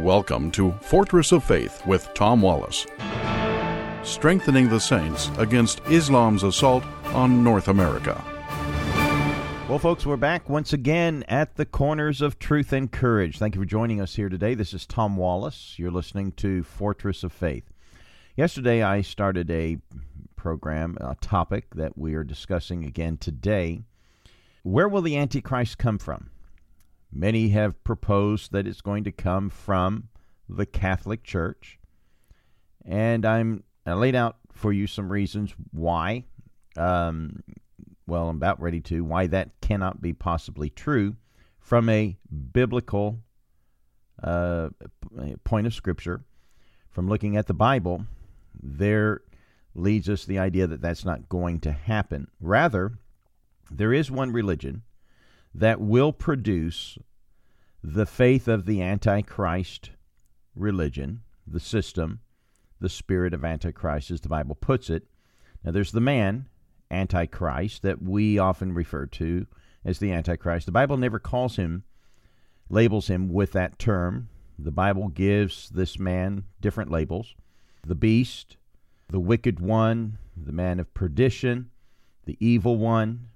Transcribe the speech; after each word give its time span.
Welcome 0.00 0.50
to 0.50 0.72
Fortress 0.82 1.32
of 1.32 1.42
Faith 1.42 1.80
with 1.86 2.10
Tom 2.12 2.42
Wallace. 2.42 2.86
Strengthening 4.02 4.68
the 4.68 4.78
Saints 4.78 5.30
against 5.38 5.80
Islam's 5.88 6.42
assault 6.42 6.84
on 7.14 7.42
North 7.42 7.68
America. 7.68 8.22
Well, 9.70 9.78
folks, 9.78 10.04
we're 10.04 10.18
back 10.18 10.50
once 10.50 10.74
again 10.74 11.24
at 11.28 11.56
the 11.56 11.64
corners 11.64 12.20
of 12.20 12.38
truth 12.38 12.74
and 12.74 12.92
courage. 12.92 13.38
Thank 13.38 13.54
you 13.54 13.60
for 13.62 13.66
joining 13.66 14.02
us 14.02 14.14
here 14.16 14.28
today. 14.28 14.52
This 14.52 14.74
is 14.74 14.84
Tom 14.84 15.16
Wallace. 15.16 15.76
You're 15.78 15.90
listening 15.90 16.32
to 16.32 16.62
Fortress 16.62 17.22
of 17.24 17.32
Faith. 17.32 17.72
Yesterday, 18.36 18.82
I 18.82 19.00
started 19.00 19.50
a 19.50 19.78
program, 20.36 20.98
a 21.00 21.16
topic 21.22 21.74
that 21.74 21.96
we 21.96 22.12
are 22.12 22.24
discussing 22.24 22.84
again 22.84 23.16
today. 23.16 23.80
Where 24.62 24.90
will 24.90 25.00
the 25.02 25.16
Antichrist 25.16 25.78
come 25.78 25.96
from? 25.96 26.28
Many 27.16 27.48
have 27.48 27.82
proposed 27.82 28.52
that 28.52 28.66
it's 28.66 28.82
going 28.82 29.04
to 29.04 29.12
come 29.12 29.48
from 29.48 30.08
the 30.50 30.66
Catholic 30.66 31.24
Church. 31.24 31.78
And 32.84 33.24
I'm 33.24 33.64
I 33.86 33.94
laid 33.94 34.14
out 34.14 34.36
for 34.52 34.70
you 34.70 34.86
some 34.86 35.10
reasons 35.10 35.54
why, 35.70 36.24
um, 36.76 37.40
well, 38.06 38.28
I'm 38.28 38.36
about 38.36 38.60
ready 38.60 38.80
to, 38.82 39.02
why 39.02 39.28
that 39.28 39.58
cannot 39.62 40.02
be 40.02 40.12
possibly 40.12 40.68
true 40.68 41.16
from 41.58 41.88
a 41.88 42.18
biblical 42.52 43.18
uh, 44.22 44.68
point 45.42 45.66
of 45.66 45.72
Scripture. 45.72 46.22
From 46.90 47.08
looking 47.08 47.38
at 47.38 47.46
the 47.46 47.54
Bible, 47.54 48.04
there 48.62 49.22
leads 49.74 50.08
us 50.10 50.26
the 50.26 50.38
idea 50.38 50.66
that 50.66 50.82
that's 50.82 51.04
not 51.06 51.30
going 51.30 51.60
to 51.60 51.72
happen. 51.72 52.28
Rather, 52.40 52.92
there 53.70 53.94
is 53.94 54.10
one 54.10 54.32
religion 54.32 54.82
that 55.56 55.80
will 55.80 56.12
produce 56.12 56.98
the 57.82 58.04
faith 58.04 58.46
of 58.46 58.66
the 58.66 58.82
Antichrist 58.82 59.90
religion, 60.54 61.22
the 61.46 61.58
system, 61.60 62.20
the 62.78 62.90
spirit 62.90 63.32
of 63.32 63.42
Antichrist, 63.42 64.10
as 64.10 64.20
the 64.20 64.28
Bible 64.28 64.54
puts 64.54 64.90
it. 64.90 65.04
Now, 65.64 65.70
there's 65.70 65.92
the 65.92 66.00
man, 66.00 66.46
Antichrist, 66.90 67.80
that 67.82 68.02
we 68.02 68.38
often 68.38 68.74
refer 68.74 69.06
to 69.06 69.46
as 69.82 69.98
the 69.98 70.12
Antichrist. 70.12 70.66
The 70.66 70.72
Bible 70.72 70.98
never 70.98 71.18
calls 71.18 71.56
him, 71.56 71.84
labels 72.68 73.06
him 73.08 73.30
with 73.30 73.52
that 73.52 73.78
term. 73.78 74.28
The 74.58 74.70
Bible 74.72 75.08
gives 75.08 75.70
this 75.70 75.98
man 75.98 76.44
different 76.60 76.90
labels 76.90 77.34
the 77.86 77.94
beast, 77.94 78.56
the 79.08 79.20
wicked 79.20 79.60
one, 79.60 80.18
the 80.36 80.52
man 80.52 80.80
of 80.80 80.92
perdition, 80.92 81.70
the 82.24 82.36
evil 82.40 82.76
one, 82.76 83.28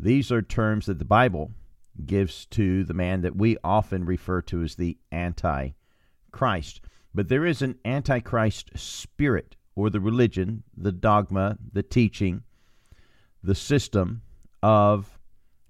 these 0.00 0.32
are 0.32 0.40
terms 0.40 0.86
that 0.86 0.98
the 0.98 1.04
Bible 1.04 1.50
gives 2.06 2.46
to 2.46 2.84
the 2.84 2.94
man 2.94 3.20
that 3.20 3.36
we 3.36 3.58
often 3.62 4.06
refer 4.06 4.40
to 4.42 4.62
as 4.62 4.76
the 4.76 4.96
Antichrist. 5.12 6.80
But 7.14 7.28
there 7.28 7.44
is 7.44 7.60
an 7.60 7.78
Antichrist 7.84 8.70
spirit 8.76 9.56
or 9.76 9.90
the 9.90 10.00
religion, 10.00 10.62
the 10.74 10.90
dogma, 10.92 11.58
the 11.74 11.82
teaching, 11.82 12.44
the 13.44 13.54
system 13.54 14.22
of 14.62 15.18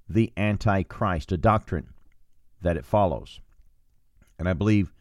the 0.08 0.33
Antichrist, 0.36 1.33
a 1.33 1.36
doctrine 1.36 1.89
that 2.62 2.77
it 2.77 2.84
follows. 2.86 3.41
And 4.39 4.48
I 4.48 4.53
believe 4.53 4.92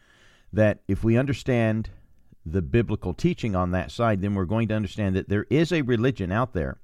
that 0.51 0.79
if 0.87 1.03
we 1.03 1.17
understand 1.17 1.91
the 2.47 2.63
biblical 2.63 3.13
teaching 3.13 3.55
on 3.55 3.69
that 3.71 3.91
side, 3.91 4.21
then 4.21 4.33
we're 4.33 4.45
going 4.45 4.69
to 4.69 4.73
understand 4.75 5.15
that 5.15 5.29
there 5.29 5.45
is 5.51 5.71
a 5.71 5.83
religion 5.83 6.31
out 6.31 6.53
there 6.53 6.79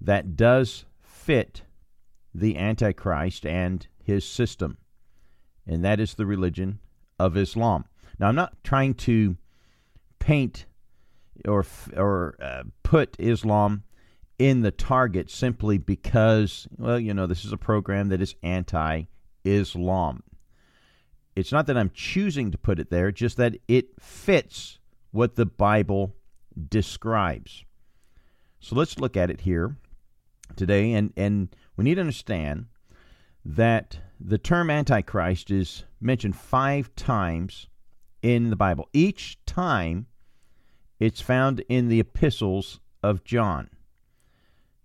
that 0.00 0.34
does 0.36 0.84
fit 1.24 1.62
the 2.34 2.58
Antichrist 2.58 3.46
and 3.46 3.86
his 4.02 4.26
system, 4.28 4.76
and 5.66 5.82
that 5.84 5.98
is 6.00 6.14
the 6.14 6.26
religion 6.26 6.78
of 7.18 7.36
Islam. 7.36 7.86
Now, 8.18 8.28
I'm 8.28 8.34
not 8.34 8.56
trying 8.62 8.94
to 9.08 9.36
paint 10.18 10.66
or 11.48 11.64
or 11.96 12.36
uh, 12.40 12.64
put 12.82 13.16
Islam 13.18 13.84
in 14.38 14.60
the 14.62 14.70
target 14.70 15.30
simply 15.30 15.78
because, 15.78 16.66
well, 16.76 17.00
you 17.00 17.14
know, 17.14 17.26
this 17.26 17.44
is 17.44 17.52
a 17.52 17.56
program 17.56 18.08
that 18.08 18.20
is 18.20 18.34
anti-Islam. 18.42 20.22
It's 21.36 21.52
not 21.52 21.66
that 21.66 21.78
I'm 21.78 21.90
choosing 21.94 22.50
to 22.50 22.58
put 22.58 22.78
it 22.78 22.90
there, 22.90 23.10
just 23.10 23.36
that 23.38 23.56
it 23.68 23.88
fits 24.00 24.78
what 25.12 25.36
the 25.36 25.46
Bible 25.46 26.14
describes. 26.68 27.64
So 28.60 28.76
let's 28.76 28.98
look 28.98 29.16
at 29.16 29.30
it 29.30 29.40
here 29.42 29.76
today, 30.56 30.92
and, 30.92 31.12
and 31.16 31.54
we 31.76 31.84
need 31.84 31.96
to 31.96 32.00
understand 32.00 32.66
that 33.44 33.98
the 34.20 34.38
term 34.38 34.70
Antichrist 34.70 35.50
is 35.50 35.84
mentioned 36.00 36.36
five 36.36 36.94
times 36.96 37.68
in 38.22 38.50
the 38.50 38.56
Bible. 38.56 38.88
Each 38.92 39.38
time 39.46 40.06
it's 40.98 41.20
found 41.20 41.62
in 41.68 41.88
the 41.88 42.00
epistles 42.00 42.80
of 43.02 43.24
John. 43.24 43.68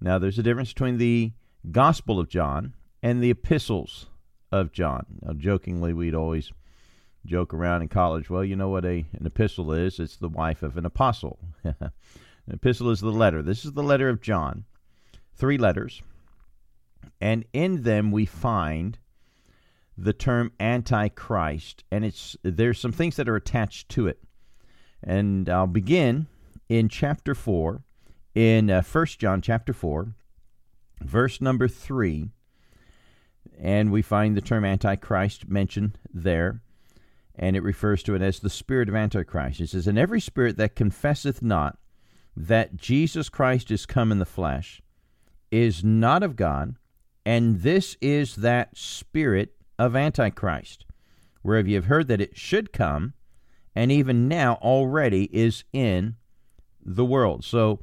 Now, 0.01 0.19
there's 0.19 0.39
a 0.39 0.43
difference 0.43 0.73
between 0.73 0.97
the 0.97 1.31
Gospel 1.71 2.19
of 2.19 2.29
John 2.29 2.73
and 3.03 3.21
the 3.21 3.31
epistles 3.31 4.07
of 4.51 4.71
John. 4.71 5.05
Now, 5.21 5.33
jokingly, 5.33 5.93
we'd 5.93 6.15
always 6.15 6.51
joke 7.25 7.53
around 7.53 7.81
in 7.81 7.89
college 7.89 8.29
well, 8.29 8.43
you 8.43 8.55
know 8.55 8.69
what 8.69 8.85
a, 8.85 9.05
an 9.17 9.25
epistle 9.25 9.71
is? 9.73 9.99
It's 9.99 10.15
the 10.17 10.29
wife 10.29 10.63
of 10.63 10.77
an 10.77 10.85
apostle. 10.85 11.37
an 11.63 11.91
epistle 12.49 12.89
is 12.91 13.01
the 13.01 13.09
letter. 13.11 13.41
This 13.41 13.65
is 13.65 13.73
the 13.73 13.83
letter 13.83 14.09
of 14.09 14.21
John 14.21 14.63
three 15.39 15.57
letters, 15.57 16.01
and 17.21 17.45
in 17.53 17.83
them 17.83 18.11
we 18.11 18.25
find 18.25 18.99
the 19.97 20.13
term 20.13 20.51
antichrist, 20.59 21.83
and 21.91 22.05
it's 22.05 22.37
there's 22.43 22.79
some 22.79 22.91
things 22.91 23.15
that 23.15 23.29
are 23.29 23.35
attached 23.37 23.89
to 23.89 24.05
it. 24.07 24.19
And 25.01 25.49
I'll 25.49 25.65
begin 25.65 26.27
in 26.67 26.89
chapter 26.89 27.33
4, 27.33 27.81
in 28.35 28.69
uh, 28.69 28.83
John 29.17 29.41
chapter 29.41 29.71
4, 29.73 30.13
verse 31.01 31.39
number 31.41 31.67
3, 31.69 32.29
and 33.57 33.91
we 33.91 34.01
find 34.01 34.35
the 34.35 34.41
term 34.41 34.65
antichrist 34.65 35.47
mentioned 35.49 35.97
there 36.13 36.61
and 37.41 37.55
it 37.55 37.63
refers 37.63 38.03
to 38.03 38.15
it 38.15 38.21
as 38.21 38.39
the 38.39 38.49
spirit 38.49 38.89
of 38.89 38.95
Antichrist. 38.95 39.61
It 39.61 39.69
says, 39.69 39.87
And 39.87 39.97
every 39.97 40.19
spirit 40.19 40.57
that 40.57 40.75
confesseth 40.75 41.41
not 41.41 41.77
that 42.35 42.75
Jesus 42.75 43.29
Christ 43.29 43.71
is 43.71 43.85
come 43.85 44.11
in 44.11 44.19
the 44.19 44.25
flesh, 44.25 44.81
is 45.51 45.83
not 45.83 46.23
of 46.23 46.35
God, 46.35 46.75
and 47.25 47.61
this 47.61 47.97
is 48.01 48.37
that 48.37 48.75
spirit 48.77 49.55
of 49.77 49.95
Antichrist, 49.95 50.85
whereof 51.43 51.67
you 51.67 51.75
have 51.75 51.85
heard 51.85 52.07
that 52.07 52.21
it 52.21 52.37
should 52.37 52.71
come, 52.73 53.13
and 53.75 53.91
even 53.91 54.27
now 54.27 54.55
already 54.55 55.25
is 55.31 55.63
in 55.73 56.15
the 56.83 57.05
world. 57.05 57.43
So, 57.43 57.79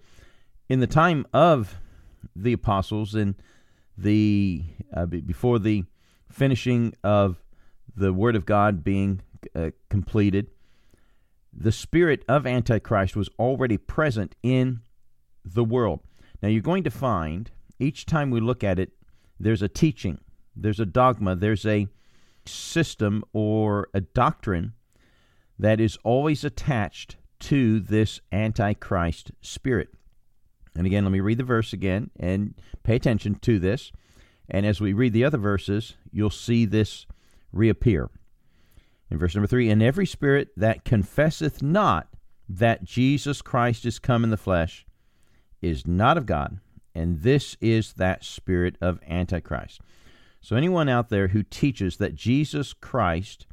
in 0.69 0.81
the 0.81 0.87
time 0.87 1.27
of 1.32 1.77
the 2.34 2.53
apostles 2.53 3.15
in 3.15 3.37
the 3.97 4.62
uh, 4.93 5.06
before 5.06 5.59
the 5.60 5.84
finishing 6.28 6.93
of 7.04 7.41
the 7.97 8.12
word 8.12 8.34
of 8.37 8.44
God 8.44 8.83
being 8.83 9.21
uh, 9.54 9.71
completed, 9.88 10.48
the 11.53 11.71
spirit 11.72 12.25
of 12.28 12.47
Antichrist 12.47 13.15
was 13.16 13.28
already 13.38 13.77
present 13.78 14.34
in 14.43 14.81
the 15.44 15.65
world. 15.65 16.00
Now, 16.43 16.48
you're 16.48 16.60
going 16.62 16.83
to 16.84 16.91
find 16.91 17.50
each 17.79 18.07
time 18.07 18.31
we 18.31 18.41
look 18.41 18.65
at 18.65 18.79
it, 18.79 18.93
there's 19.39 19.63
a 19.63 19.69
teaching, 19.69 20.19
there's 20.55 20.81
a 20.81 20.87
dogma, 20.87 21.37
there's 21.37 21.67
a 21.67 21.89
system 22.47 23.25
or 23.33 23.89
a 23.93 24.01
doctrine 24.01 24.73
that 25.59 25.81
is 25.81 25.99
always 26.05 26.45
attached 26.45 27.17
to 27.39 27.81
this 27.81 28.21
Antichrist 28.33 29.31
spirit. 29.41 29.89
And 30.75 30.87
again, 30.87 31.05
let 31.05 31.11
me 31.13 31.21
read 31.21 31.39
the 31.39 31.45
verse 31.45 31.73
again 31.73 32.11
and 32.19 32.55
pay 32.83 32.97
attention 32.97 33.37
to 33.37 33.59
this. 33.59 33.93
And 34.49 34.65
as 34.65 34.81
we 34.81 34.93
read 34.93 35.13
the 35.13 35.25
other 35.25 35.39
verses, 35.39 35.97
you'll 36.13 36.31
see 36.31 36.65
this 36.65 37.07
reappear. 37.53 38.11
In 39.11 39.19
verse 39.19 39.35
number 39.35 39.47
three, 39.49 39.71
and 39.71 39.83
every 39.83 40.07
spirit 40.07 40.49
that 40.57 40.84
confesseth 40.84 41.63
not 41.63 42.09
that 42.49 42.84
Jesus 42.84 43.43
Christ 43.43 43.84
is 43.84 43.99
come 43.99 44.25
in 44.25 44.31
the 44.31 44.37
flesh 44.37 44.84
is 45.63 45.87
not 45.87 46.19
of 46.19 46.27
God, 46.27 46.61
and 46.97 47.21
this 47.21 47.59
is 47.60 47.93
that 47.95 48.25
spirit 48.25 48.77
of 48.81 48.98
Antichrist. 49.07 49.83
So, 50.41 50.57
anyone 50.57 50.89
out 50.89 51.10
there 51.10 51.28
who 51.28 51.43
teaches 51.43 51.98
that 51.98 52.15
Jesus 52.15 52.72
Christ 52.72 53.47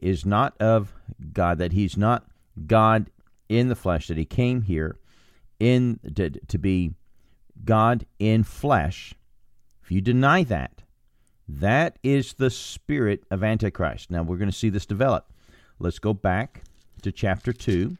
is 0.00 0.26
not 0.26 0.56
of 0.60 0.92
God, 1.32 1.58
that 1.58 1.70
he's 1.70 1.96
not 1.96 2.26
God 2.66 3.10
in 3.48 3.68
the 3.68 3.76
flesh, 3.76 4.08
that 4.08 4.16
he 4.16 4.24
came 4.24 4.62
here 4.62 4.96
in 5.60 6.00
to, 6.16 6.30
to 6.30 6.58
be 6.58 6.94
God 7.64 8.06
in 8.18 8.42
flesh, 8.42 9.14
if 9.84 9.92
you 9.92 10.00
deny 10.00 10.42
that, 10.42 10.82
that 11.48 11.96
is 12.02 12.32
the 12.32 12.50
spirit 12.50 13.22
of 13.30 13.44
Antichrist. 13.44 14.10
Now, 14.10 14.24
we're 14.24 14.38
going 14.38 14.50
to 14.50 14.56
see 14.56 14.68
this 14.68 14.84
develop. 14.86 15.30
Let's 15.78 16.00
go 16.00 16.12
back 16.12 16.62
to 17.02 17.12
chapter 17.12 17.52
2 17.52 17.96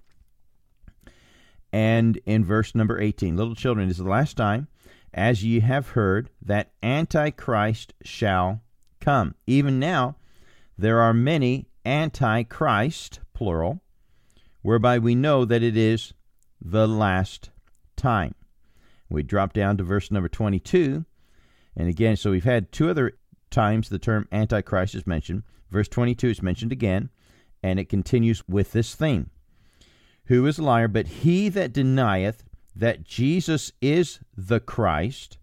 and 1.73 2.19
in 2.27 2.45
verse 2.45 2.75
number 2.75 3.01
18 3.01 3.37
Little 3.37 3.55
children, 3.55 3.89
this 3.89 3.99
is 3.99 4.05
the 4.05 4.11
last 4.11 4.37
time, 4.37 4.69
as 5.15 5.43
ye 5.43 5.61
have 5.61 5.91
heard, 5.91 6.29
that 6.43 6.73
Antichrist 6.83 7.95
shall 8.05 8.61
come. 9.01 9.35
Even 9.47 9.79
now, 9.81 10.17
there 10.77 11.01
are 11.01 11.15
many 11.15 11.67
Antichrist, 11.87 13.21
plural, 13.35 13.81
whereby 14.61 14.99
we 14.99 15.15
know 15.15 15.45
that 15.45 15.63
it 15.63 15.77
is 15.77 16.13
the 16.61 16.87
last 16.87 17.51
time. 17.97 18.35
We 19.09 19.23
drop 19.23 19.53
down 19.53 19.77
to 19.79 19.85
verse 19.85 20.11
number 20.11 20.29
22. 20.29 21.05
And 21.77 21.89
again, 21.89 22.17
so 22.17 22.31
we've 22.31 22.45
had 22.45 22.71
two 22.71 22.89
other 22.91 23.13
times 23.51 23.89
the 23.89 23.99
term 23.99 24.29
Antichrist 24.33 24.95
is 24.95 25.07
mentioned. 25.07 25.43
Verse 25.71 25.89
22 25.89 26.29
is 26.29 26.43
mentioned 26.43 26.71
again, 26.73 27.09
and 27.63 27.79
it 27.81 27.89
continues 27.89 28.43
with 28.47 28.73
this 28.73 28.95
theme 28.95 29.31
who 30.27 30.47
is 30.47 30.59
a 30.59 30.63
liar, 30.63 30.89
but 30.89 31.07
he 31.09 31.49
that 31.49 31.73
denieth 31.73 32.45
that 32.77 33.05
Jesus 33.05 33.73
is 33.81 34.21
the 34.37 34.61
Christ, 34.61 35.39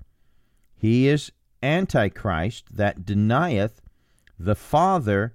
he 0.75 1.07
is 1.07 1.31
Antichrist 1.61 2.75
that 2.77 3.05
denieth 3.05 3.81
the 4.39 4.55
Father 4.55 5.33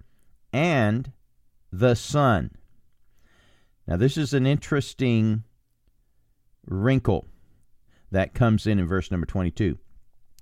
and 0.52 1.12
the 1.70 1.94
Son. 1.94 2.50
Now, 3.87 3.96
this 3.99 4.17
is 4.17 4.32
an 4.32 4.46
interesting 4.46 5.44
wrinkle 6.67 7.26
that 8.11 8.32
comes 8.32 8.67
in 8.67 8.79
in 8.79 8.87
verse 8.87 9.11
number 9.11 9.26
22. 9.26 9.76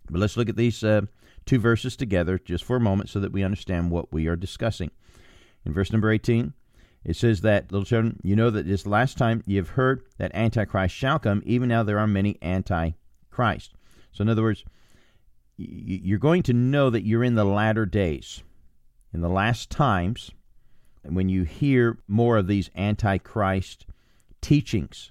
But 0.09 0.21
let's 0.21 0.37
look 0.37 0.49
at 0.49 0.55
these 0.57 0.85
uh, 0.85 1.03
two 1.45 1.59
verses 1.59 1.97
together 1.97 2.39
just 2.39 2.63
for 2.63 2.77
a 2.77 2.81
moment 2.81 3.09
so 3.11 3.19
that 3.19 3.33
we 3.33 3.43
understand 3.43 3.91
what 3.91 4.13
we 4.13 4.29
are 4.29 4.37
discussing. 4.37 4.93
In 5.65 5.73
verse 5.73 5.91
number 5.91 6.11
18, 6.13 6.53
it 7.05 7.17
says 7.17 7.41
that, 7.41 7.73
little 7.73 7.85
children, 7.85 8.21
you 8.23 8.37
know 8.37 8.51
that 8.51 8.67
this 8.67 8.87
last 8.87 9.19
time 9.19 9.43
you 9.47 9.57
have 9.57 9.71
heard 9.71 10.05
that 10.19 10.35
Antichrist 10.35 10.95
shall 10.95 11.19
come, 11.19 11.43
even 11.45 11.69
now 11.69 11.83
there 11.83 11.99
are 11.99 12.07
many 12.07 12.39
Antichrists. 12.43 13.75
So, 14.13 14.23
in 14.23 14.29
other 14.29 14.43
words, 14.43 14.65
you're 15.57 16.19
going 16.19 16.45
to 16.45 16.53
know 16.53 16.91
that 16.91 17.05
you're 17.05 17.25
in 17.25 17.35
the 17.35 17.45
latter 17.45 17.87
days, 17.87 18.43
in 19.13 19.21
the 19.21 19.29
last 19.29 19.69
times, 19.71 20.31
when 21.03 21.29
you 21.29 21.43
hear 21.43 21.99
more 22.07 22.37
of 22.39 22.47
these 22.47 22.71
Antichrist 22.77 23.87
teachings. 24.41 25.11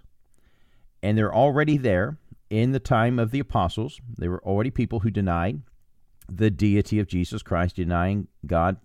And 1.03 1.17
they're 1.17 1.33
already 1.33 1.75
there 1.77 2.17
in 2.49 2.71
the 2.71 2.79
time 2.79 3.19
of 3.19 3.31
the 3.31 3.39
apostles. 3.39 3.99
There 4.17 4.31
were 4.31 4.43
already 4.45 4.71
people 4.71 5.01
who 5.01 5.09
denied 5.11 5.61
the 6.31 6.49
deity 6.51 6.99
of 6.99 7.07
Jesus 7.07 7.43
Christ, 7.43 7.75
denying 7.75 8.27
God 8.45 8.77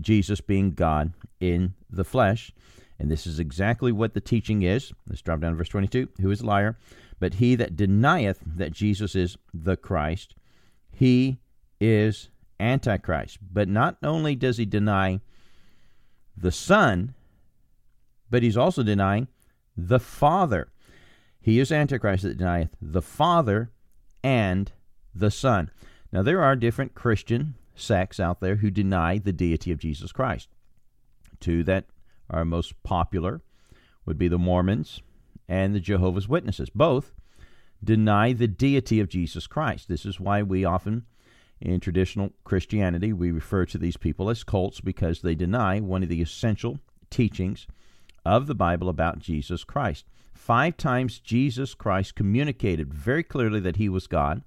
Jesus 0.00 0.40
being 0.40 0.72
God 0.72 1.12
in 1.40 1.74
the 1.90 2.04
flesh. 2.04 2.52
And 2.98 3.10
this 3.10 3.26
is 3.26 3.38
exactly 3.38 3.92
what 3.92 4.14
the 4.14 4.20
teaching 4.20 4.62
is. 4.62 4.92
Let's 5.08 5.22
drop 5.22 5.40
down 5.40 5.52
to 5.52 5.56
verse 5.56 5.68
22. 5.68 6.08
Who 6.20 6.30
is 6.30 6.40
a 6.40 6.46
liar? 6.46 6.78
But 7.18 7.34
he 7.34 7.54
that 7.56 7.76
denieth 7.76 8.40
that 8.56 8.72
Jesus 8.72 9.14
is 9.14 9.36
the 9.52 9.76
Christ, 9.76 10.34
he 10.90 11.38
is 11.80 12.30
Antichrist. 12.60 13.38
But 13.52 13.68
not 13.68 13.96
only 14.02 14.34
does 14.36 14.56
he 14.58 14.66
deny 14.66 15.20
the 16.36 16.52
Son, 16.52 17.14
but 18.30 18.42
he's 18.42 18.56
also 18.56 18.82
denying 18.82 19.28
the 19.76 20.00
Father. 20.00 20.68
He 21.40 21.58
is 21.58 21.72
Antichrist 21.72 22.22
that 22.22 22.38
denieth 22.38 22.74
the 22.80 23.02
Father 23.02 23.70
and 24.22 24.70
the 25.14 25.30
Son. 25.30 25.70
Now, 26.12 26.22
there 26.22 26.42
are 26.42 26.54
different 26.56 26.94
Christian 26.94 27.54
sects 27.74 28.20
out 28.20 28.40
there 28.40 28.56
who 28.56 28.70
deny 28.70 29.18
the 29.18 29.32
deity 29.32 29.72
of 29.72 29.78
Jesus 29.78 30.12
Christ. 30.12 30.48
Two 31.40 31.62
that 31.64 31.86
are 32.30 32.44
most 32.44 32.80
popular 32.82 33.40
would 34.06 34.18
be 34.18 34.28
the 34.28 34.38
Mormons 34.38 35.00
and 35.48 35.74
the 35.74 35.80
Jehovah's 35.80 36.28
Witnesses. 36.28 36.70
Both 36.70 37.12
deny 37.82 38.32
the 38.32 38.48
deity 38.48 39.00
of 39.00 39.08
Jesus 39.08 39.46
Christ. 39.46 39.88
This 39.88 40.06
is 40.06 40.20
why 40.20 40.42
we 40.42 40.64
often 40.64 41.04
in 41.60 41.80
traditional 41.80 42.32
Christianity 42.44 43.12
we 43.12 43.30
refer 43.30 43.64
to 43.66 43.78
these 43.78 43.96
people 43.96 44.30
as 44.30 44.44
cults 44.44 44.80
because 44.80 45.20
they 45.20 45.34
deny 45.34 45.80
one 45.80 46.02
of 46.02 46.08
the 46.08 46.22
essential 46.22 46.78
teachings 47.10 47.66
of 48.24 48.46
the 48.46 48.54
Bible 48.54 48.88
about 48.88 49.18
Jesus 49.18 49.64
Christ. 49.64 50.04
Five 50.32 50.76
times 50.76 51.18
Jesus 51.20 51.74
Christ 51.74 52.14
communicated 52.14 52.92
very 52.92 53.22
clearly 53.22 53.60
that 53.60 53.76
he 53.76 53.88
was 53.88 54.06
God 54.06 54.42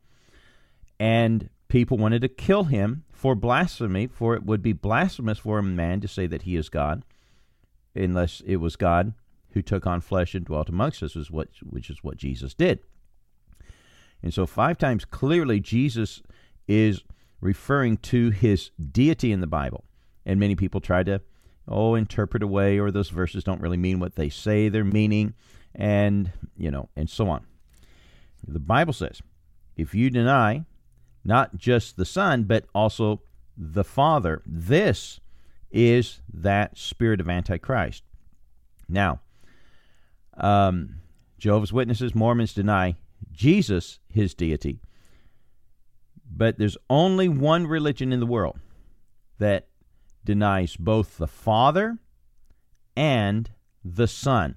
and 1.00 1.50
people 1.68 1.98
wanted 1.98 2.22
to 2.22 2.28
kill 2.28 2.66
him 2.66 3.04
for 3.12 3.36
blasphemy, 3.36 4.08
for 4.08 4.36
it 4.36 4.44
would 4.44 4.62
be 4.62 4.74
blasphemous 4.74 5.40
for 5.40 5.60
a 5.60 5.64
man 5.64 6.02
to 6.02 6.08
say 6.08 6.28
that 6.28 6.44
he 6.44 6.56
is 6.56 6.70
God, 6.70 7.04
unless 7.96 8.42
it 8.46 8.58
was 8.58 8.76
God 8.76 9.14
who 9.52 9.62
took 9.62 9.88
on 9.88 10.02
flesh 10.02 10.36
and 10.36 10.46
dwelt 10.46 10.70
amongst 10.70 11.02
us, 11.02 11.16
is 11.16 11.32
what, 11.32 11.50
which 11.64 11.90
is 11.90 12.04
what 12.04 12.18
Jesus 12.18 12.54
did. 12.54 12.80
And 14.22 14.34
so, 14.34 14.46
five 14.46 14.78
times 14.78 15.06
clearly, 15.06 15.60
Jesus 15.60 16.22
is 16.68 17.04
referring 17.42 17.98
to 17.98 18.32
his 18.32 18.72
deity 18.92 19.32
in 19.32 19.40
the 19.42 19.48
Bible. 19.48 19.84
And 20.26 20.40
many 20.40 20.56
people 20.56 20.82
try 20.82 21.04
to, 21.04 21.22
oh, 21.68 21.96
interpret 21.96 22.42
away, 22.42 22.80
or 22.80 22.92
those 22.92 23.10
verses 23.10 23.44
don't 23.44 23.62
really 23.62 23.78
mean 23.78 24.00
what 24.00 24.16
they 24.16 24.30
say 24.30 24.68
they're 24.70 24.84
meaning, 24.84 25.36
and, 25.76 26.32
you 26.58 26.72
know, 26.72 26.90
and 26.96 27.10
so 27.10 27.30
on. 27.30 27.46
The 28.48 28.60
Bible 28.60 28.94
says, 28.94 29.22
if 29.78 29.94
you 29.94 30.10
deny 30.10 30.66
not 31.26 31.58
just 31.58 31.98
the 31.98 32.06
Son, 32.06 32.44
but 32.44 32.66
also 32.74 33.24
the 33.58 33.84
Father. 33.84 34.42
This 34.46 35.20
is 35.72 36.22
that 36.32 36.78
spirit 36.78 37.20
of 37.20 37.28
Antichrist. 37.30 38.04
Now, 38.88 39.20
um, 40.38 40.98
Jehovah's 41.40 41.74
Witnesses, 41.74 42.14
Mormons 42.14 42.54
deny 42.54 42.96
Jesus 43.32 44.00
his 44.08 44.36
deity. 44.36 44.80
But 46.32 46.60
there's 46.60 46.78
only 46.90 47.28
one 47.28 47.66
religion 47.66 48.14
in 48.14 48.20
the 48.20 48.26
world 48.26 48.60
that 49.40 49.68
denies 50.24 50.76
both 50.76 51.18
the 51.18 51.28
Father 51.28 51.98
and 52.96 53.50
the 53.84 54.08
Son. 54.08 54.56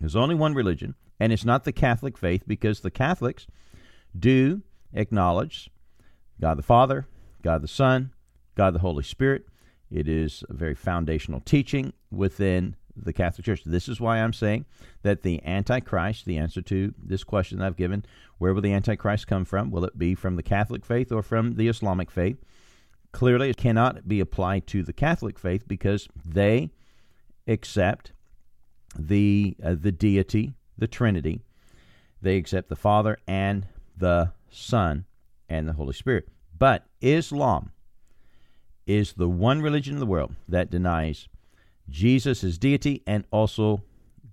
There's 0.00 0.16
only 0.16 0.34
one 0.34 0.54
religion, 0.54 0.94
and 1.18 1.32
it's 1.32 1.44
not 1.44 1.64
the 1.64 1.72
Catholic 1.72 2.16
faith 2.16 2.44
because 2.46 2.80
the 2.80 2.90
Catholics 2.90 3.46
do 4.16 4.62
acknowledge 4.94 5.70
God 6.40 6.58
the 6.58 6.62
Father, 6.62 7.06
God 7.42 7.62
the 7.62 7.68
Son, 7.68 8.12
God 8.54 8.74
the 8.74 8.78
Holy 8.80 9.02
Spirit. 9.04 9.46
It 9.90 10.08
is 10.08 10.44
a 10.48 10.54
very 10.54 10.74
foundational 10.74 11.40
teaching 11.40 11.92
within 12.10 12.76
the 12.96 13.12
Catholic 13.12 13.44
Church. 13.44 13.62
This 13.64 13.88
is 13.88 14.00
why 14.00 14.18
I'm 14.18 14.32
saying 14.32 14.64
that 15.02 15.22
the 15.22 15.44
Antichrist, 15.44 16.24
the 16.24 16.38
answer 16.38 16.62
to 16.62 16.94
this 17.02 17.24
question 17.24 17.60
I've 17.60 17.76
given, 17.76 18.04
where 18.38 18.54
will 18.54 18.62
the 18.62 18.72
Antichrist 18.72 19.26
come 19.26 19.44
from? 19.44 19.70
Will 19.70 19.84
it 19.84 19.98
be 19.98 20.14
from 20.14 20.36
the 20.36 20.42
Catholic 20.42 20.84
faith 20.84 21.10
or 21.12 21.22
from 21.22 21.56
the 21.56 21.68
Islamic 21.68 22.10
faith? 22.10 22.38
Clearly, 23.12 23.50
it 23.50 23.56
cannot 23.56 24.08
be 24.08 24.20
applied 24.20 24.66
to 24.68 24.82
the 24.82 24.92
Catholic 24.92 25.38
faith 25.38 25.68
because 25.68 26.08
they 26.24 26.70
accept 27.46 28.12
the 28.96 29.56
uh, 29.62 29.74
the 29.78 29.92
deity, 29.92 30.54
the 30.78 30.86
Trinity. 30.88 31.40
They 32.22 32.36
accept 32.36 32.68
the 32.68 32.74
Father 32.76 33.18
and 33.28 33.66
the 33.96 34.32
Son, 34.54 35.04
and 35.48 35.68
the 35.68 35.72
Holy 35.74 35.92
Spirit. 35.92 36.28
But 36.56 36.86
Islam 37.00 37.70
is 38.86 39.14
the 39.14 39.28
one 39.28 39.60
religion 39.60 39.94
in 39.94 40.00
the 40.00 40.06
world 40.06 40.34
that 40.48 40.70
denies 40.70 41.28
Jesus 41.88 42.44
as 42.44 42.58
deity 42.58 43.02
and 43.06 43.24
also 43.30 43.82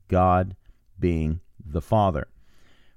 God 0.08 0.56
being 1.00 1.40
the 1.64 1.82
Father. 1.82 2.28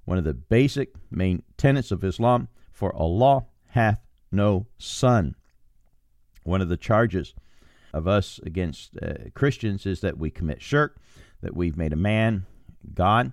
One 0.04 0.18
of 0.18 0.24
the 0.24 0.34
basic 0.34 0.92
main 1.10 1.42
tenets 1.56 1.90
of 1.90 2.04
Islam 2.04 2.48
for 2.70 2.94
Allah 2.94 3.46
hath 3.70 4.00
no 4.30 4.66
son. 4.78 5.34
One 6.42 6.60
of 6.60 6.68
the 6.68 6.76
charges 6.76 7.34
of 7.92 8.06
us 8.06 8.38
against 8.44 8.96
uh, 9.00 9.14
Christians 9.34 9.86
is 9.86 10.00
that 10.02 10.18
we 10.18 10.30
commit 10.30 10.60
shirk, 10.60 10.98
that 11.40 11.56
we've 11.56 11.76
made 11.76 11.92
a 11.92 11.96
man 11.96 12.44
God. 12.92 13.32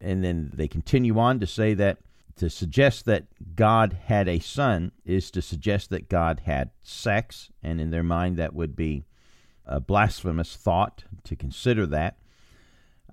And 0.00 0.24
then 0.24 0.50
they 0.52 0.68
continue 0.68 1.18
on 1.18 1.38
to 1.40 1.46
say 1.46 1.74
that 1.74 1.98
to 2.36 2.50
suggest 2.50 3.06
that 3.06 3.24
God 3.56 3.96
had 4.04 4.28
a 4.28 4.38
son 4.38 4.92
is 5.04 5.30
to 5.32 5.42
suggest 5.42 5.90
that 5.90 6.08
God 6.08 6.42
had 6.44 6.70
sex, 6.82 7.50
and 7.62 7.80
in 7.80 7.90
their 7.90 8.02
mind, 8.02 8.36
that 8.36 8.54
would 8.54 8.76
be 8.76 9.04
a 9.64 9.80
blasphemous 9.80 10.54
thought 10.54 11.04
to 11.24 11.34
consider 11.34 11.86
that. 11.86 12.18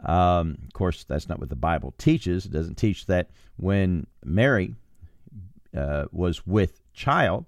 Um, 0.05 0.57
of 0.67 0.73
course, 0.73 1.05
that's 1.05 1.29
not 1.29 1.39
what 1.39 1.49
the 1.49 1.55
Bible 1.55 1.93
teaches. 1.97 2.45
It 2.45 2.51
doesn't 2.51 2.75
teach 2.75 3.05
that 3.05 3.29
when 3.55 4.05
Mary 4.23 4.75
uh, 5.75 6.05
was 6.11 6.45
with 6.45 6.81
child, 6.93 7.45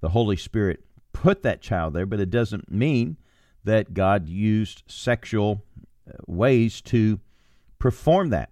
the 0.00 0.08
Holy 0.08 0.36
Spirit 0.36 0.80
put 1.12 1.42
that 1.44 1.62
child 1.62 1.94
there, 1.94 2.06
but 2.06 2.18
it 2.18 2.30
doesn't 2.30 2.70
mean 2.72 3.16
that 3.62 3.94
God 3.94 4.28
used 4.28 4.82
sexual 4.88 5.62
uh, 6.10 6.14
ways 6.26 6.80
to 6.80 7.20
perform 7.78 8.30
that. 8.30 8.50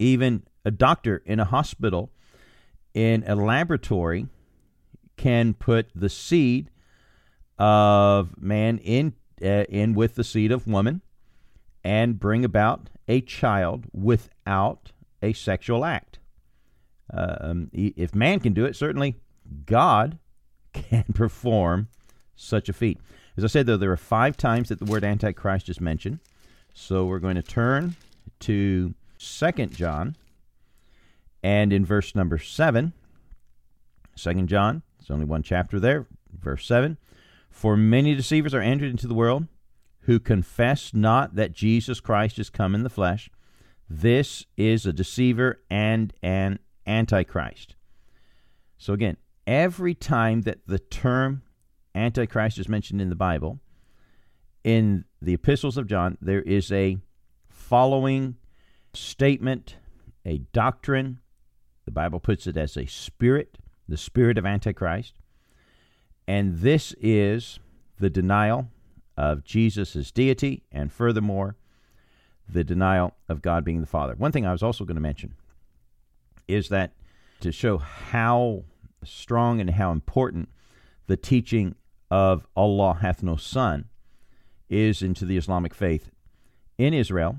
Even 0.00 0.42
a 0.66 0.70
doctor 0.72 1.22
in 1.24 1.38
a 1.40 1.44
hospital 1.44 2.10
in 2.92 3.22
a 3.26 3.36
laboratory 3.36 4.26
can 5.16 5.54
put 5.54 5.86
the 5.94 6.08
seed 6.08 6.68
of 7.58 8.36
man 8.42 8.76
in 8.78 9.14
uh, 9.42 9.64
in 9.68 9.94
with 9.94 10.16
the 10.16 10.24
seed 10.24 10.50
of 10.50 10.66
woman 10.66 11.00
and 11.84 12.18
bring 12.18 12.44
about 12.44 12.90
a 13.06 13.20
child 13.20 13.86
without 13.92 14.90
a 15.22 15.32
sexual 15.32 15.84
act. 15.84 16.18
Uh, 17.14 17.36
um, 17.40 17.70
if 17.72 18.12
man 18.14 18.40
can 18.40 18.52
do 18.52 18.64
it, 18.64 18.74
certainly 18.74 19.14
God 19.66 20.18
can 20.74 21.04
perform 21.14 21.88
such 22.34 22.68
a 22.68 22.72
feat. 22.72 22.98
As 23.36 23.44
I 23.44 23.46
said, 23.46 23.66
though, 23.66 23.76
there 23.76 23.92
are 23.92 23.96
five 23.96 24.36
times 24.36 24.70
that 24.70 24.78
the 24.80 24.84
word 24.86 25.04
Antichrist 25.04 25.68
is 25.68 25.80
mentioned. 25.80 26.18
So 26.74 27.04
we're 27.04 27.20
going 27.20 27.36
to 27.36 27.42
turn 27.42 27.94
to 28.40 28.92
Second 29.18 29.72
John 29.72 30.16
and 31.42 31.72
in 31.72 31.84
verse 31.84 32.14
number 32.14 32.38
7, 32.38 32.92
2 34.16 34.32
John, 34.46 34.82
it's 34.98 35.10
only 35.10 35.24
one 35.24 35.42
chapter 35.42 35.78
there, 35.78 36.06
verse 36.36 36.66
7 36.66 36.98
For 37.50 37.76
many 37.76 38.14
deceivers 38.14 38.54
are 38.54 38.60
entered 38.60 38.90
into 38.90 39.06
the 39.06 39.14
world 39.14 39.46
who 40.00 40.20
confess 40.20 40.94
not 40.94 41.34
that 41.34 41.52
Jesus 41.52 42.00
Christ 42.00 42.38
is 42.38 42.50
come 42.50 42.74
in 42.74 42.82
the 42.82 42.90
flesh. 42.90 43.30
This 43.88 44.46
is 44.56 44.86
a 44.86 44.92
deceiver 44.92 45.60
and 45.70 46.12
an 46.22 46.58
antichrist. 46.86 47.74
So 48.78 48.92
again, 48.92 49.16
every 49.46 49.94
time 49.94 50.42
that 50.42 50.66
the 50.66 50.78
term 50.78 51.42
antichrist 51.94 52.58
is 52.58 52.68
mentioned 52.68 53.00
in 53.00 53.08
the 53.10 53.16
Bible, 53.16 53.58
in 54.64 55.04
the 55.22 55.34
epistles 55.34 55.76
of 55.76 55.86
John, 55.86 56.18
there 56.20 56.42
is 56.42 56.70
a 56.72 56.98
following 57.48 58.36
statement, 58.92 59.76
a 60.24 60.38
doctrine, 60.52 61.20
the 61.86 61.92
Bible 61.92 62.20
puts 62.20 62.46
it 62.46 62.56
as 62.56 62.76
a 62.76 62.84
spirit, 62.84 63.58
the 63.88 63.96
spirit 63.96 64.36
of 64.36 64.44
Antichrist. 64.44 65.14
And 66.28 66.58
this 66.58 66.94
is 67.00 67.60
the 67.98 68.10
denial 68.10 68.68
of 69.16 69.44
Jesus' 69.44 70.10
deity, 70.10 70.64
and 70.70 70.92
furthermore, 70.92 71.56
the 72.48 72.64
denial 72.64 73.14
of 73.28 73.40
God 73.40 73.64
being 73.64 73.80
the 73.80 73.86
Father. 73.86 74.14
One 74.14 74.32
thing 74.32 74.44
I 74.44 74.52
was 74.52 74.62
also 74.62 74.84
going 74.84 74.96
to 74.96 75.00
mention 75.00 75.34
is 76.46 76.68
that 76.68 76.92
to 77.40 77.50
show 77.52 77.78
how 77.78 78.64
strong 79.04 79.60
and 79.60 79.70
how 79.70 79.92
important 79.92 80.48
the 81.06 81.16
teaching 81.16 81.76
of 82.10 82.46
Allah 82.56 82.98
hath 83.00 83.22
no 83.22 83.36
son 83.36 83.86
is 84.68 85.02
into 85.02 85.24
the 85.24 85.36
Islamic 85.36 85.74
faith 85.74 86.10
in 86.78 86.92
Israel 86.92 87.36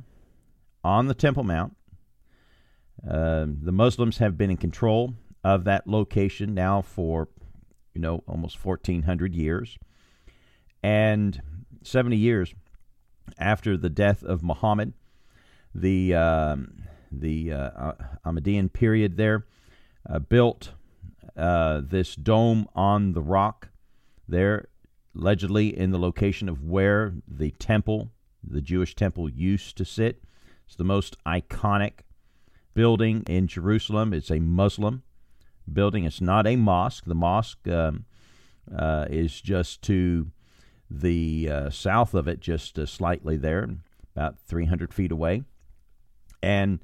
on 0.83 1.07
the 1.07 1.13
Temple 1.13 1.43
Mount 1.43 1.76
um, 3.05 3.59
the 3.61 3.71
Muslims 3.71 4.17
have 4.17 4.37
been 4.37 4.49
in 4.49 4.57
control 4.57 5.13
of 5.43 5.65
that 5.65 5.87
location 5.87 6.53
now 6.53 6.81
for, 6.81 7.27
you 7.93 8.01
know, 8.01 8.23
almost 8.27 8.63
1,400 8.63 9.35
years. 9.35 9.77
And 10.83 11.41
70 11.83 12.15
years 12.15 12.53
after 13.37 13.77
the 13.77 13.89
death 13.89 14.23
of 14.23 14.43
Muhammad, 14.43 14.93
the, 15.75 16.15
um, 16.15 16.83
the 17.11 17.53
uh, 17.53 17.57
uh 17.57 17.93
Ahmadiyyan 18.25 18.71
period 18.73 19.15
there 19.17 19.45
uh, 20.09 20.19
built 20.19 20.73
uh, 21.35 21.81
this 21.85 22.15
dome 22.15 22.67
on 22.75 23.13
the 23.13 23.21
rock 23.21 23.69
there, 24.27 24.67
allegedly 25.15 25.77
in 25.77 25.91
the 25.91 25.99
location 25.99 26.49
of 26.49 26.63
where 26.63 27.13
the 27.27 27.51
temple, 27.51 28.11
the 28.43 28.61
Jewish 28.61 28.95
temple, 28.95 29.29
used 29.29 29.77
to 29.77 29.85
sit. 29.85 30.23
It's 30.65 30.75
the 30.75 30.83
most 30.83 31.15
iconic 31.25 31.99
building 32.77 33.23
in 33.25 33.47
Jerusalem. 33.47 34.13
It's 34.13 34.29
a 34.29 34.39
Muslim 34.39 35.01
building. 35.73 36.03
It's 36.05 36.21
not 36.21 36.45
a 36.45 36.55
mosque. 36.55 37.05
The 37.07 37.15
mosque 37.15 37.67
um, 37.67 38.05
uh, 38.73 39.07
is 39.09 39.41
just 39.41 39.81
to 39.81 40.27
the 40.89 41.49
uh, 41.51 41.69
south 41.71 42.13
of 42.13 42.27
it, 42.27 42.39
just 42.39 42.77
uh, 42.77 42.85
slightly 42.85 43.35
there, 43.35 43.67
about 44.15 44.37
300 44.45 44.93
feet 44.93 45.11
away. 45.11 45.41
And 46.43 46.77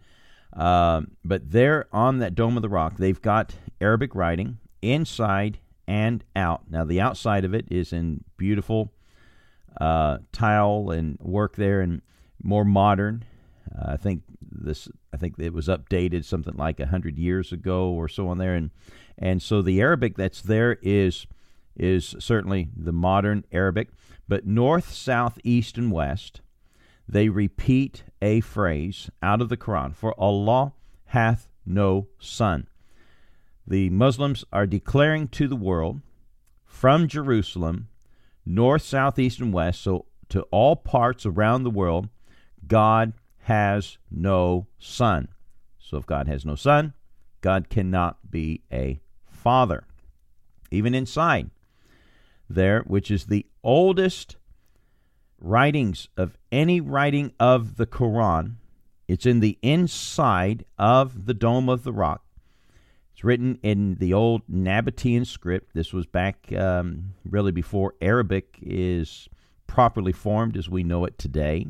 um, 0.54 1.12
but 1.24 1.52
there 1.52 1.86
on 1.94 2.18
that 2.20 2.34
dome 2.34 2.58
of 2.58 2.64
the 2.64 2.70
rock, 2.70 2.98
they've 2.98 3.22
got 3.22 3.54
Arabic 3.80 4.16
writing 4.16 4.58
inside 4.82 5.60
and 5.88 6.24
out. 6.36 6.62
Now 6.72 6.86
the 6.86 7.02
outside 7.02 7.46
of 7.46 7.54
it 7.54 7.68
is 7.70 7.94
in 7.94 8.24
beautiful 8.36 8.92
uh, 9.80 10.18
tile 10.32 10.90
and 10.90 11.20
work 11.20 11.56
there, 11.56 11.82
and 11.82 12.02
more 12.44 12.66
modern 12.66 13.26
uh, 13.78 13.92
I 13.92 13.98
think 13.98 14.24
this. 14.42 14.88
I 15.14 15.18
think 15.18 15.36
it 15.40 15.54
was 15.54 15.68
updated 15.68 16.26
something 16.26 16.56
like 16.56 16.80
hundred 16.80 17.18
years 17.18 17.52
ago 17.52 17.90
or 17.90 18.08
so 18.08 18.28
on 18.28 18.38
there, 18.38 18.56
and 18.56 18.72
and 19.18 19.42
so 19.42 19.62
the 19.62 19.82
Arabic 19.82 20.16
that's 20.16 20.42
there 20.42 20.78
is 20.82 21.26
is 21.76 22.16
certainly 22.20 22.70
the 22.76 22.92
modern 22.94 23.44
Arabic, 23.52 23.90
but 24.28 24.46
north, 24.46 24.92
south, 24.94 25.40
east, 25.44 25.76
and 25.78 25.92
west, 25.92 26.40
they 27.10 27.30
repeat 27.30 28.04
a 28.22 28.42
phrase 28.42 29.10
out 29.22 29.42
of 29.42 29.50
the 29.50 29.58
Quran: 29.58 29.96
"For 29.96 30.14
Allah 30.20 30.74
hath 31.06 31.48
no 31.66 32.08
son." 32.20 32.68
The 33.66 33.90
Muslims 33.90 34.44
are 34.52 34.68
declaring 34.68 35.30
to 35.30 35.48
the 35.48 35.56
world 35.56 36.02
from 36.66 37.08
Jerusalem, 37.08 37.88
north, 38.46 38.82
south, 38.82 39.18
east, 39.18 39.40
and 39.40 39.54
west, 39.54 39.82
so 39.82 40.06
to 40.30 40.42
all 40.52 40.76
parts 40.76 41.26
around 41.26 41.64
the 41.64 41.70
world, 41.70 42.10
God 42.68 43.14
has 43.44 43.98
no 44.10 44.68
son. 44.80 45.28
So 45.80 45.98
if 45.98 46.06
God 46.06 46.28
has 46.28 46.46
no 46.46 46.56
son, 46.56 46.94
God 47.42 47.70
cannot 47.70 48.32
be 48.32 48.62
a 48.72 49.02
father. 49.28 49.86
Even 50.72 50.96
inside 50.96 51.50
there, 52.50 52.82
which 52.88 53.12
is 53.12 53.26
the 53.28 53.46
oldest 53.64 54.38
writings 55.40 56.08
of 56.18 56.38
any 56.52 56.80
writing 56.82 57.34
of 57.40 57.76
the 57.76 57.86
Quran, 57.86 58.54
it's 59.08 59.26
in 59.26 59.40
the 59.42 59.58
inside 59.62 60.64
of 60.78 61.26
the 61.26 61.34
Dome 61.34 61.68
of 61.70 61.84
the 61.84 61.94
Rock. 61.94 62.24
It's 63.12 63.24
written 63.26 63.60
in 63.62 63.96
the 63.96 64.14
old 64.14 64.48
Nabatean 64.48 65.28
script. 65.28 65.74
This 65.74 65.92
was 65.94 66.06
back 66.06 66.52
um, 66.54 67.14
really 67.26 67.52
before 67.52 67.94
Arabic 68.02 68.58
is 68.62 69.28
properly 69.68 70.14
formed 70.14 70.56
as 70.56 70.70
we 70.70 70.84
know 70.84 71.04
it 71.04 71.20
today 71.20 71.66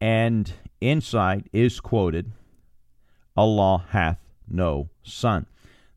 and 0.00 0.54
insight 0.80 1.48
is 1.52 1.78
quoted 1.80 2.32
Allah 3.36 3.84
hath 3.90 4.18
no 4.48 4.88
son. 5.02 5.46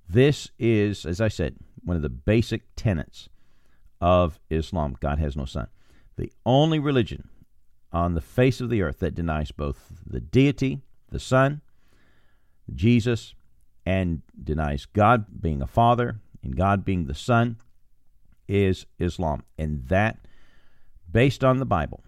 This 0.07 0.49
is, 0.59 1.05
as 1.05 1.19
I 1.21 1.29
said, 1.29 1.55
one 1.83 1.95
of 1.95 2.03
the 2.03 2.09
basic 2.09 2.63
tenets 2.75 3.29
of 4.01 4.39
Islam 4.49 4.95
God 4.99 5.19
has 5.19 5.35
no 5.35 5.45
son. 5.45 5.67
The 6.17 6.31
only 6.45 6.79
religion 6.79 7.29
on 7.91 8.13
the 8.13 8.21
face 8.21 8.59
of 8.61 8.69
the 8.69 8.81
earth 8.81 8.99
that 8.99 9.15
denies 9.15 9.51
both 9.51 9.87
the 10.05 10.19
deity, 10.19 10.81
the 11.09 11.19
Son, 11.19 11.61
Jesus, 12.73 13.33
and 13.85 14.21
denies 14.41 14.85
God 14.85 15.25
being 15.41 15.61
a 15.61 15.67
father 15.67 16.19
and 16.43 16.55
God 16.55 16.83
being 16.85 17.05
the 17.05 17.13
Son 17.15 17.57
is 18.47 18.85
Islam. 18.99 19.43
And 19.57 19.87
that, 19.87 20.19
based 21.09 21.43
on 21.43 21.57
the 21.57 21.65
Bible, 21.65 22.03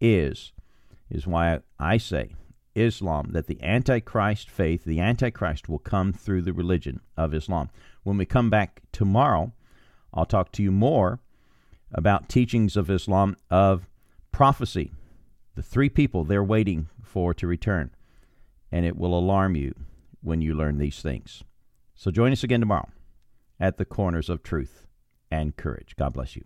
is 0.00 0.52
is 1.10 1.26
why 1.26 1.60
I 1.78 1.96
say 1.96 2.34
Islam, 2.74 3.32
that 3.32 3.46
the 3.46 3.62
Antichrist 3.62 4.50
faith, 4.50 4.84
the 4.84 5.00
Antichrist 5.00 5.68
will 5.68 5.78
come 5.78 6.12
through 6.12 6.42
the 6.42 6.52
religion 6.52 7.00
of 7.16 7.34
Islam. 7.34 7.70
When 8.04 8.16
we 8.18 8.24
come 8.26 8.50
back 8.50 8.82
tomorrow, 8.92 9.52
I'll 10.14 10.26
talk 10.26 10.52
to 10.52 10.62
you 10.62 10.70
more 10.70 11.20
about 11.92 12.28
teachings 12.28 12.76
of 12.76 12.90
Islam, 12.90 13.36
of 13.50 13.88
prophecy, 14.32 14.92
the 15.54 15.62
three 15.62 15.88
people 15.88 16.24
they're 16.24 16.44
waiting 16.44 16.88
for 17.02 17.34
to 17.34 17.46
return. 17.46 17.90
And 18.70 18.84
it 18.86 18.96
will 18.96 19.18
alarm 19.18 19.56
you 19.56 19.74
when 20.22 20.40
you 20.42 20.54
learn 20.54 20.78
these 20.78 21.00
things. 21.00 21.42
So 21.94 22.10
join 22.10 22.32
us 22.32 22.44
again 22.44 22.60
tomorrow 22.60 22.88
at 23.58 23.78
the 23.78 23.84
corners 23.84 24.28
of 24.28 24.42
truth 24.42 24.86
and 25.30 25.56
courage. 25.56 25.94
God 25.98 26.12
bless 26.12 26.36
you. 26.36 26.44